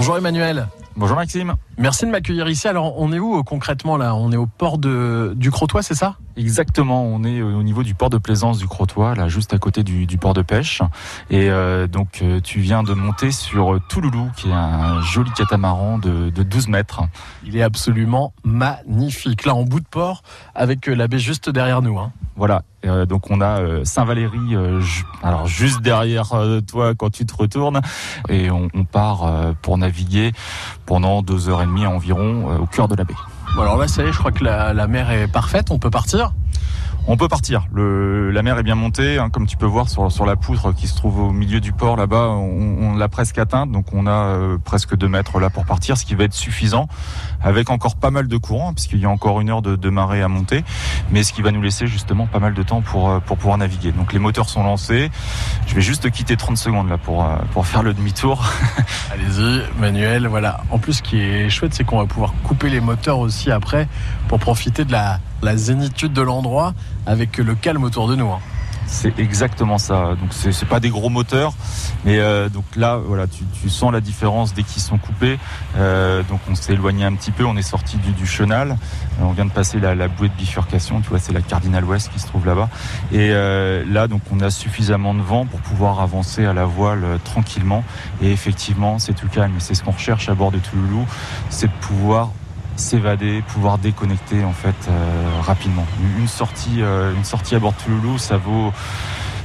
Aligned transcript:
Bonjour 0.00 0.16
Emmanuel. 0.16 0.66
Bonjour 0.96 1.14
Maxime. 1.14 1.56
Merci 1.76 2.06
de 2.06 2.10
m'accueillir 2.10 2.48
ici. 2.48 2.66
Alors 2.66 2.98
on 2.98 3.12
est 3.12 3.18
où 3.18 3.36
euh, 3.38 3.42
concrètement 3.42 3.98
là? 3.98 4.14
On 4.14 4.32
est 4.32 4.36
au 4.38 4.46
port 4.46 4.78
de, 4.78 5.34
du 5.36 5.50
Crotoy, 5.50 5.82
c'est 5.82 5.94
ça? 5.94 6.16
Exactement, 6.38 7.04
on 7.04 7.22
est 7.22 7.38
euh, 7.38 7.54
au 7.54 7.62
niveau 7.62 7.82
du 7.82 7.94
port 7.94 8.08
de 8.08 8.16
plaisance 8.16 8.56
du 8.56 8.66
Crotoy, 8.66 9.14
là 9.14 9.28
juste 9.28 9.52
à 9.52 9.58
côté 9.58 9.82
du, 9.82 10.06
du 10.06 10.16
port 10.16 10.32
de 10.32 10.40
pêche. 10.40 10.80
Et 11.28 11.50
euh, 11.50 11.86
donc 11.86 12.24
tu 12.42 12.60
viens 12.60 12.82
de 12.82 12.94
monter 12.94 13.30
sur 13.30 13.78
Touloulou, 13.90 14.30
qui 14.38 14.48
est 14.48 14.54
un 14.54 15.02
joli 15.02 15.30
catamaran 15.32 15.98
de, 15.98 16.30
de 16.30 16.42
12 16.44 16.68
mètres. 16.68 17.02
Il 17.44 17.54
est 17.58 17.62
absolument 17.62 18.32
magnifique. 18.42 19.44
Là 19.44 19.54
en 19.54 19.64
bout 19.64 19.80
de 19.80 19.86
port, 19.86 20.22
avec 20.54 20.86
la 20.86 21.08
baie 21.08 21.18
juste 21.18 21.50
derrière 21.50 21.82
nous. 21.82 21.98
Hein. 21.98 22.10
Voilà, 22.40 22.62
Euh, 22.86 23.04
donc 23.04 23.30
on 23.30 23.42
a 23.42 23.60
euh, 23.60 23.84
Saint-Valéry, 23.84 24.54
euh, 24.54 24.80
alors 25.22 25.46
juste 25.46 25.82
derrière 25.82 26.32
toi 26.66 26.94
quand 26.94 27.10
tu 27.10 27.26
te 27.26 27.36
retournes, 27.36 27.82
et 28.30 28.50
on, 28.50 28.70
part 28.90 29.30
pour 29.60 29.76
naviguer 29.76 30.32
pendant 30.86 31.20
deux 31.20 31.50
heures 31.50 31.60
et 31.60 31.66
demie 31.66 31.84
environ 31.84 32.56
au 32.58 32.64
cœur 32.64 32.88
de 32.88 32.94
la 32.94 33.04
baie. 33.04 33.14
Bon 33.54 33.60
alors 33.60 33.76
là 33.76 33.88
ça 33.88 34.02
y 34.02 34.06
est, 34.06 34.12
je 34.12 34.18
crois 34.18 34.32
que 34.32 34.42
la 34.42 34.86
mer 34.86 35.10
est 35.10 35.28
parfaite. 35.28 35.70
On 35.70 35.78
peut 35.78 35.90
partir 35.90 36.32
On 37.12 37.16
peut 37.16 37.26
partir. 37.26 37.66
La 37.74 38.42
mer 38.44 38.56
est 38.56 38.62
bien 38.62 38.76
montée, 38.76 39.18
hein, 39.18 39.30
comme 39.30 39.48
tu 39.48 39.56
peux 39.56 39.66
voir 39.66 39.88
sur, 39.88 40.24
la 40.24 40.36
poutre 40.36 40.72
qui 40.72 40.86
se 40.86 40.94
trouve 40.94 41.18
au 41.18 41.32
milieu 41.32 41.58
du 41.58 41.72
port 41.72 41.96
là-bas. 41.96 42.28
On, 42.28 42.94
l'a 42.94 43.08
presque 43.08 43.36
atteinte, 43.38 43.72
donc 43.72 43.86
on 43.92 44.06
a 44.06 44.10
euh, 44.10 44.58
presque 44.58 44.96
deux 44.96 45.08
mètres 45.08 45.40
là 45.40 45.50
pour 45.50 45.64
partir, 45.64 45.96
ce 45.96 46.04
qui 46.04 46.14
va 46.14 46.22
être 46.22 46.34
suffisant, 46.34 46.86
avec 47.42 47.68
encore 47.68 47.96
pas 47.96 48.12
mal 48.12 48.28
de 48.28 48.36
courant, 48.36 48.68
hein, 48.68 48.74
puisqu'il 48.74 49.00
y 49.00 49.06
a 49.06 49.10
encore 49.10 49.40
une 49.40 49.50
heure 49.50 49.60
de, 49.60 49.74
de 49.74 49.90
marée 49.90 50.22
à 50.22 50.28
monter, 50.28 50.62
mais 51.10 51.24
ce 51.24 51.32
qui 51.32 51.42
va 51.42 51.50
nous 51.50 51.62
laisser 51.62 51.88
justement 51.88 52.28
pas 52.28 52.38
mal 52.38 52.54
de 52.54 52.62
temps 52.62 52.80
pour, 52.80 53.10
euh, 53.10 53.18
pouvoir 53.18 53.58
naviguer. 53.58 53.90
Donc 53.90 54.12
les 54.12 54.20
moteurs 54.20 54.48
sont 54.48 54.62
lancés. 54.62 55.10
Je 55.66 55.74
vais 55.74 55.80
juste 55.80 56.08
quitter 56.12 56.36
30 56.36 56.56
secondes 56.56 56.88
là 56.88 56.98
pour, 56.98 57.24
euh, 57.24 57.38
pour 57.52 57.66
faire 57.66 57.82
le 57.82 57.92
demi-tour. 57.92 58.44
Allez-y, 59.12 59.62
Manuel. 59.80 60.28
Voilà. 60.28 60.60
En 60.70 60.78
plus, 60.78 60.94
ce 60.94 61.02
qui 61.02 61.20
est 61.20 61.50
chouette, 61.50 61.74
c'est 61.74 61.82
qu'on 61.82 61.98
va 61.98 62.06
pouvoir 62.06 62.34
couper 62.44 62.70
les 62.70 62.80
moteurs 62.80 63.18
aussi 63.18 63.50
après 63.50 63.88
pour 64.28 64.38
profiter 64.38 64.84
de 64.84 64.92
la 64.92 65.56
zénitude 65.56 66.12
de 66.12 66.22
l'endroit 66.22 66.74
avec 67.06 67.38
le 67.38 67.54
calme 67.54 67.84
autour 67.84 68.08
de 68.08 68.16
nous. 68.16 68.30
hein. 68.30 68.40
C'est 68.90 69.18
exactement 69.20 69.78
ça. 69.78 70.16
Donc 70.20 70.32
c'est 70.32 70.68
pas 70.68 70.80
des 70.80 70.90
gros 70.90 71.08
moteurs, 71.08 71.54
mais 72.04 72.18
euh, 72.18 72.48
donc 72.48 72.64
là 72.76 72.96
voilà, 72.96 73.26
tu, 73.28 73.68
sens 73.70 73.92
la 73.92 74.00
différence 74.00 74.52
dès 74.52 74.64
qu'ils 74.64 74.82
sont 74.82 74.98
coupés. 74.98 75.38
Euh, 75.76 76.22
donc 76.24 76.40
on 76.50 76.56
s'est 76.56 76.72
éloigné 76.72 77.04
un 77.04 77.14
petit 77.14 77.30
peu, 77.30 77.44
on 77.44 77.56
est 77.56 77.62
sorti 77.62 77.96
du, 77.98 78.26
chenal, 78.26 78.70
Euh, 78.70 79.22
on 79.22 79.32
vient 79.32 79.44
de 79.44 79.52
passer 79.52 79.78
la, 79.78 79.94
bouée 80.08 80.28
de 80.28 80.34
bifurcation. 80.34 81.00
Tu 81.00 81.08
vois, 81.08 81.20
c'est 81.20 81.32
la 81.32 81.40
Cardinal 81.40 81.84
Ouest 81.84 82.10
qui 82.12 82.18
se 82.18 82.26
trouve 82.26 82.44
là-bas. 82.44 82.68
Et 83.12 83.30
là 83.30 84.08
donc 84.08 84.22
on 84.32 84.40
a 84.40 84.50
suffisamment 84.50 85.14
de 85.14 85.22
vent 85.22 85.46
pour 85.46 85.60
pouvoir 85.60 86.00
avancer 86.00 86.44
à 86.44 86.52
la 86.52 86.64
voile 86.64 87.04
tranquillement. 87.24 87.84
Et 88.20 88.32
effectivement, 88.32 88.98
c'est 88.98 89.14
tout 89.14 89.28
calme. 89.28 89.54
C'est 89.60 89.74
ce 89.74 89.84
qu'on 89.84 89.92
recherche 89.92 90.28
à 90.28 90.34
bord 90.34 90.50
de 90.50 90.58
Touloulou, 90.58 91.06
c'est 91.48 91.68
de 91.68 91.78
pouvoir 91.80 92.30
s'évader, 92.80 93.42
pouvoir 93.48 93.78
déconnecter 93.78 94.42
en 94.44 94.52
fait 94.52 94.88
euh, 94.88 95.40
rapidement. 95.42 95.86
Une 96.18 96.26
sortie, 96.28 96.82
euh, 96.82 97.14
une 97.14 97.24
sortie 97.24 97.54
à 97.54 97.58
bord 97.60 97.72
de 97.72 97.78
Touloulou, 97.84 98.18
ça 98.18 98.36
vaut 98.36 98.72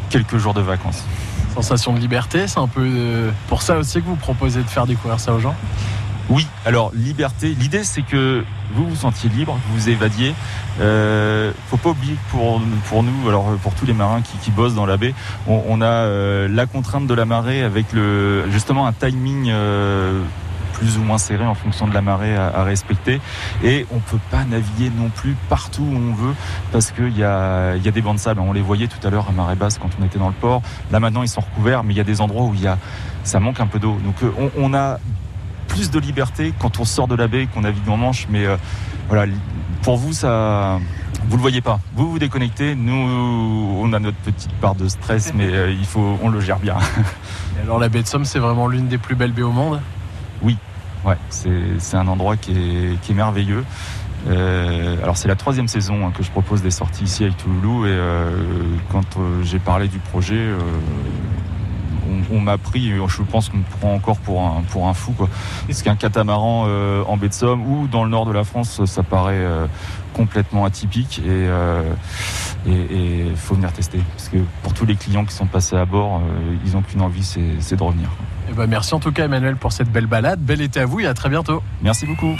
quelques 0.09 0.38
jours 0.38 0.53
de 0.53 0.61
vacances. 0.61 1.03
Sensation 1.53 1.94
de 1.94 2.00
liberté, 2.00 2.47
c'est 2.47 2.59
un 2.59 2.67
peu 2.67 2.81
euh, 2.86 3.31
pour 3.47 3.61
ça 3.61 3.77
aussi 3.77 4.02
que 4.02 4.08
vous 4.08 4.16
proposez 4.16 4.61
de 4.64 4.67
faire 4.67 4.88
découvrir 4.88 5.19
ça 5.19 5.33
aux 5.33 5.39
gens? 5.39 5.55
Oui, 6.27 6.47
alors 6.66 6.92
liberté. 6.95 7.55
L'idée 7.59 7.83
c'est 7.83 8.02
que 8.02 8.44
vous 8.73 8.89
vous 8.89 8.95
sentiez 8.95 9.30
libre, 9.30 9.53
que 9.53 9.67
vous 9.70 9.77
vous 9.80 9.89
évadiez. 9.89 10.33
Euh, 10.81 11.52
faut 11.70 11.77
pas 11.77 11.89
oublier 11.89 12.14
que 12.14 12.31
pour 12.31 12.59
pour 12.89 13.03
nous, 13.03 13.30
alors 13.30 13.45
pour 13.61 13.73
tous 13.75 13.86
les 13.86 13.94
marins 13.94 14.22
qui, 14.22 14.36
qui 14.38 14.49
bossent 14.49 14.73
dans 14.73 14.88
la 14.88 14.97
baie, 14.97 15.14
on, 15.47 15.61
on 15.67 15.81
a 15.81 15.86
euh, 15.86 16.47
la 16.49 16.66
contrainte 16.66 17.05
de 17.05 17.14
la 17.14 17.25
marée 17.25 17.61
avec 17.61 17.94
le 17.94 18.49
justement 18.49 18.88
un 18.88 18.94
timing. 18.94 19.52
Plus 20.75 20.97
ou 20.97 21.01
moins 21.01 21.17
serré 21.17 21.45
en 21.45 21.55
fonction 21.55 21.87
de 21.87 21.93
la 21.93 22.01
marée 22.01 22.35
à, 22.35 22.63
respecter 22.63 23.21
et 23.63 23.85
on 23.91 23.99
peut 23.99 24.19
pas 24.31 24.43
naviguer 24.43 24.91
non 24.97 25.09
plus 25.09 25.36
partout 25.49 25.83
où 25.83 25.95
on 25.95 26.13
veut 26.13 26.33
parce 26.71 26.91
qu'il 26.91 27.17
y 27.17 27.23
a, 27.23 27.75
y 27.75 27.87
a 27.87 27.91
des 27.91 28.02
bancs 28.02 28.15
de 28.15 28.19
sable 28.19 28.41
on 28.41 28.53
les 28.53 28.61
voyait 28.61 28.87
tout 28.87 29.05
à 29.05 29.09
l'heure 29.09 29.27
à 29.30 29.31
marée 29.31 29.55
basse 29.55 29.77
quand 29.77 29.89
on 29.99 30.05
était 30.05 30.19
dans 30.19 30.27
le 30.27 30.33
port 30.33 30.61
là 30.91 30.99
maintenant 30.99 31.21
ils 31.21 31.30
sont 31.30 31.41
recouverts 31.41 31.83
mais 31.83 31.93
il 31.93 31.97
y 31.97 32.02
a 32.02 32.05
des 32.05 32.21
endroits 32.21 32.43
où 32.43 32.53
il 32.53 32.61
y 32.61 32.67
a 32.67 32.77
ça 33.23 33.39
manque 33.39 33.59
un 33.59 33.67
peu 33.67 33.80
d'eau 33.80 33.97
donc 34.03 34.15
euh, 34.23 34.49
on, 34.58 34.73
a 34.73 34.99
plus 35.67 35.91
de 35.91 35.99
liberté 35.99 36.53
quand 36.59 36.80
on 36.80 36.85
sort 36.85 37.08
de 37.08 37.15
la 37.15 37.27
baie, 37.27 37.47
qu'on 37.53 37.61
navigue 37.61 37.89
en 37.89 37.97
Manche. 37.97 38.27
Mais 38.30 38.45
euh, 38.45 38.58
voilà, 39.09 39.31
pour 39.81 39.97
vous, 39.97 40.14
ça, 40.14 40.80
vous 41.27 41.37
le 41.37 41.41
voyez 41.41 41.61
pas. 41.61 41.80
Vous 41.95 42.11
vous 42.11 42.19
déconnectez. 42.19 42.75
Nous, 42.75 42.93
on 42.93 43.91
a 43.93 43.99
notre 43.99 44.17
petite 44.17 44.53
part 44.53 44.75
de 44.75 44.87
stress, 44.87 45.33
mais 45.33 45.47
euh, 45.47 45.71
il 45.71 45.85
faut, 45.85 46.17
on 46.21 46.30
le 46.30 46.39
gère 46.39 46.59
bien. 46.59 46.77
Alors 47.64 47.80
la 47.80 47.89
baie 47.89 48.03
de 48.03 48.08
Somme, 48.08 48.25
c'est 48.25 48.39
vraiment 48.39 48.67
l'une 48.67 48.87
des 48.87 48.97
plus 48.97 49.15
belles 49.15 49.31
baies 49.31 49.41
au 49.41 49.52
monde? 49.52 49.80
Ouais, 50.41 51.17
c'est 51.29 51.97
un 51.97 52.07
endroit 52.07 52.35
qui 52.35 52.51
est, 52.51 53.01
qui 53.01 53.11
est 53.11 53.15
merveilleux. 53.15 53.63
Euh, 54.27 54.97
alors 55.03 55.17
c'est 55.17 55.27
la 55.27 55.35
troisième 55.35 55.67
saison 55.67 56.07
hein, 56.07 56.11
que 56.15 56.23
je 56.23 56.31
propose 56.31 56.63
des 56.63 56.71
sorties 56.71 57.03
ici 57.03 57.23
avec 57.23 57.37
Touloulou 57.37 57.85
et 57.85 57.89
euh, 57.89 58.31
quand 58.91 59.17
euh, 59.17 59.43
j'ai 59.43 59.59
parlé 59.59 59.87
du 59.87 59.99
projet, 59.99 60.49
on, 62.31 62.39
m'a 62.39 62.57
pris, 62.57 62.91
je 63.07 63.21
pense 63.21 63.49
qu'on 63.49 63.57
me 63.57 63.63
prend 63.79 63.93
encore 63.93 64.17
pour 64.17 64.41
un, 64.41 64.63
pour 64.71 64.87
un 64.87 64.95
fou. 64.95 65.11
Quoi. 65.11 65.29
Parce 65.67 65.83
qu'un 65.83 65.95
catamaran 65.95 66.67
en 67.07 67.17
baie 67.17 67.29
de 67.29 67.33
Somme 67.33 67.61
ou 67.67 67.87
dans 67.87 68.03
le 68.03 68.09
nord 68.09 68.25
de 68.25 68.31
la 68.31 68.43
France, 68.43 68.83
ça 68.85 69.03
paraît 69.03 69.45
complètement 70.13 70.65
atypique 70.65 71.21
et 71.25 71.47
et 72.67 72.71
et 72.71 73.36
faut 73.36 73.55
venir 73.55 73.71
tester. 73.71 73.99
Parce 74.15 74.30
que 74.30 74.37
pour 74.64 74.73
tous 74.73 74.86
les 74.86 74.95
clients 74.95 75.26
qui 75.26 75.33
sont 75.33 75.45
passés 75.45 75.76
à 75.76 75.86
bord, 75.86 76.17
euh, 76.17 76.55
ils 76.65 76.73
n'ont 76.73 76.81
qu'une 76.81 77.02
envie, 77.02 77.23
c'est 77.23 77.76
de 77.76 77.83
revenir. 77.83 78.09
Et 78.49 78.53
ben 78.53 78.67
merci 78.67 78.93
en 78.93 78.99
tout 78.99 79.11
cas 79.11 79.26
Emmanuel 79.26 79.55
pour 79.55 79.71
cette 79.71 79.92
belle 79.92 80.08
balade. 80.08 80.39
Bel 80.39 80.61
été 80.61 80.80
à 80.80 80.86
vous 80.86 80.99
et 80.99 81.08
à 81.08 81.14
très 81.14 81.30
bientôt. 81.30 81.64
Merci 81.81 82.05
beaucoup. 82.05 82.36